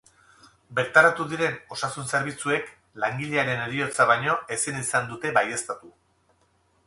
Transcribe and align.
Bertaratu 0.77 1.25
diren 1.33 1.59
osasun 1.75 2.07
zerbitzuek 2.13 2.71
langilearen 3.05 3.61
heriotza 3.67 4.09
baino 4.13 4.37
ezin 4.57 4.83
izan 4.85 5.11
dute 5.11 5.35
baieztatu. 5.39 5.93